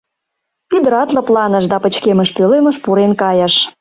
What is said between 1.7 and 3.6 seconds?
да пычкемыш пӧлемыш пурен кайыш.